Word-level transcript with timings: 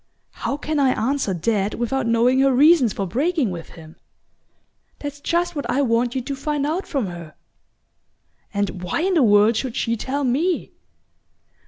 "How 0.31 0.57
can 0.57 0.79
I 0.79 0.93
answer 0.93 1.31
that 1.31 1.75
without 1.75 2.07
knowing 2.07 2.39
her 2.39 2.51
reasons 2.51 2.91
for 2.91 3.05
breaking 3.05 3.51
with 3.51 3.69
him?" 3.77 3.97
"That's 4.97 5.21
just 5.21 5.55
what 5.55 5.69
I 5.69 5.83
want 5.83 6.15
you 6.15 6.21
to 6.21 6.35
find 6.35 6.65
out 6.65 6.87
from 6.87 7.05
her." 7.05 7.35
"And 8.51 8.81
why 8.81 9.01
in 9.01 9.13
the 9.13 9.21
world 9.21 9.57
should 9.57 9.75
she 9.75 9.95
tell 9.95 10.23
me?" 10.23 10.71